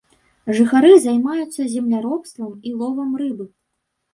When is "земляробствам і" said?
1.73-2.75